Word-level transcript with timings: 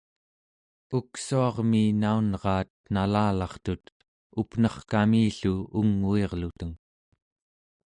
uksuarmi 0.99 1.81
naunraat 2.03 2.71
nalalartut 2.97 3.83
up'nerkami-llu 4.43 5.55
unguirluteng 5.83 6.75